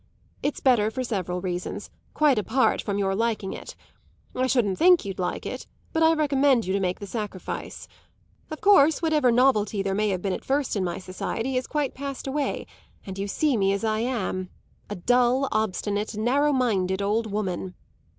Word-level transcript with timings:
It's 0.41 0.61
better 0.61 0.89
for 0.89 1.03
several 1.03 1.41
reasons, 1.41 1.91
quite 2.15 2.39
apart 2.39 2.81
from 2.81 2.97
your 2.97 3.13
liking 3.13 3.53
it. 3.53 3.75
I 4.35 4.47
shouldn't 4.47 4.79
think 4.79 5.05
you'd 5.05 5.19
like 5.19 5.45
it, 5.45 5.67
but 5.93 6.01
I 6.01 6.13
recommend 6.13 6.65
you 6.65 6.73
to 6.73 6.79
make 6.79 6.97
the 6.99 7.05
sacrifice. 7.05 7.87
Of 8.49 8.61
course 8.61 9.03
whatever 9.03 9.31
novelty 9.31 9.83
there 9.83 9.93
may 9.93 10.09
have 10.09 10.23
been 10.23 10.33
at 10.33 10.43
first 10.43 10.75
in 10.75 10.83
my 10.83 10.97
society 10.97 11.53
has 11.53 11.67
quite 11.67 11.93
passed 11.93 12.25
away, 12.25 12.65
and 13.05 13.19
you 13.19 13.27
see 13.27 13.55
me 13.55 13.73
as 13.73 13.83
I 13.83 13.99
am 13.99 14.49
a 14.89 14.95
dull, 14.95 15.47
obstinate, 15.51 16.17
narrow 16.17 16.51
minded 16.51 17.03
old 17.03 17.31
woman." 17.31 17.75